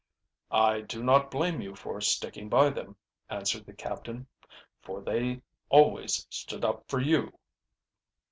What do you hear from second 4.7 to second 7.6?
"For they always stood up for you."